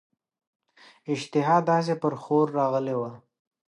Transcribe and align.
اشتها 1.11 1.55
داسي 1.69 1.95
پر 2.01 2.13
ښور 2.21 2.47
راغلې 2.59 2.95
وه. 2.99 3.11